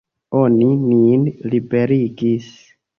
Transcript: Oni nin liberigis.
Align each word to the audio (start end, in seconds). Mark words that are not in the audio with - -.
Oni 0.39 0.69
nin 0.87 1.29
liberigis. 1.53 2.55